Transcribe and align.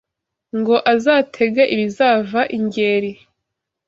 Ngo 0.59 0.75
azatege 0.93 1.63
ibizava 1.73 2.41
i 2.57 2.57
Ngeri 2.63 3.11